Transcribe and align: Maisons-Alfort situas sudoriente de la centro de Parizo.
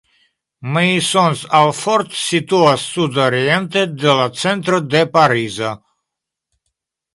Maisons-Alfort 0.75 2.15
situas 2.21 2.87
sudoriente 2.95 3.85
de 4.07 4.17
la 4.23 4.27
centro 4.47 4.83
de 4.97 5.05
Parizo. 5.19 5.73